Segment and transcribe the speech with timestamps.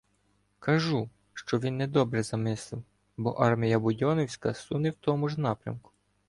[0.59, 2.83] Кажу, що він недобре замислив,
[3.17, 5.91] бо армія будьонів- ська суне в тому ж напрямку.